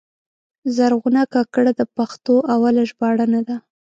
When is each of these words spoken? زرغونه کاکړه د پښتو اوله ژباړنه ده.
زرغونه 0.75 1.21
کاکړه 1.33 1.71
د 1.75 1.81
پښتو 1.95 2.35
اوله 2.53 2.83
ژباړنه 2.89 3.41
ده. 3.47 3.57